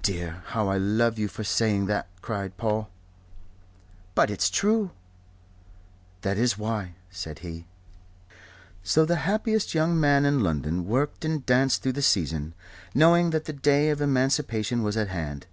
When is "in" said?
10.24-10.40